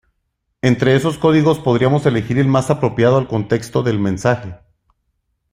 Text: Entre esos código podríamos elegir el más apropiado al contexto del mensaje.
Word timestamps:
Entre 0.63 0.95
esos 0.95 1.19
código 1.19 1.63
podríamos 1.63 2.07
elegir 2.07 2.39
el 2.39 2.47
más 2.47 2.71
apropiado 2.71 3.17
al 3.17 3.27
contexto 3.27 3.83
del 3.83 3.99
mensaje. 3.99 4.55